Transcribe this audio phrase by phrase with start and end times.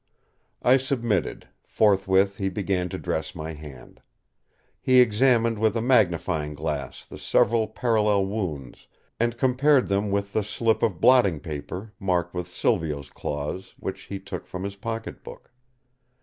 [0.63, 4.01] I submitted; forthwith he began to dress my hand.
[4.81, 8.87] He examined with a magnifying glass the several parallel wounds,
[9.19, 14.19] and compared them with the slip of blotting paper, marked with Silvio's claws, which he
[14.19, 15.51] took from his pocket book.